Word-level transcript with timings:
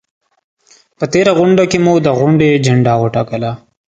په 0.97 1.05
تېره 1.13 1.31
غونډه 1.39 1.63
کې 1.71 1.77
مو 1.85 1.93
د 2.05 2.07
غونډې 2.19 2.47
اجنډا 2.57 2.93
وټاکله؟ 2.97 3.51